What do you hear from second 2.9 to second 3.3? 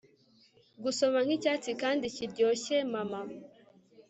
mama